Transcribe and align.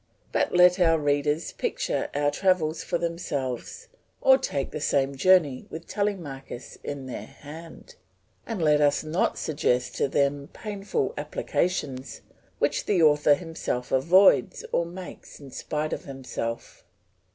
But 0.31 0.51
let 0.51 0.79
our 0.79 0.97
readers 0.97 1.51
picture 1.51 2.09
our 2.15 2.31
travels 2.31 2.83
for 2.83 2.97
themselves, 2.97 3.87
or 4.19 4.35
take 4.39 4.71
the 4.71 4.81
same 4.81 5.15
journeys 5.15 5.67
with 5.69 5.85
Telemachus 5.85 6.79
in 6.83 7.05
their 7.05 7.27
hand; 7.27 7.93
and 8.47 8.59
let 8.63 8.81
us 8.81 9.03
not 9.03 9.37
suggest 9.37 9.95
to 9.97 10.07
them 10.07 10.49
painful 10.53 11.13
applications 11.19 12.21
which 12.57 12.85
the 12.87 13.03
author 13.03 13.35
himself 13.35 13.91
avoids 13.91 14.65
or 14.71 14.87
makes 14.87 15.39
in 15.39 15.51
spite 15.51 15.93
of 15.93 16.05
himself. 16.05 16.83